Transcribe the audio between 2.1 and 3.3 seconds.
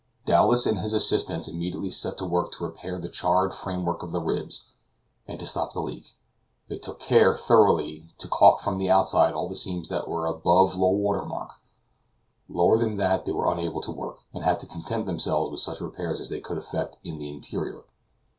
to work to repair the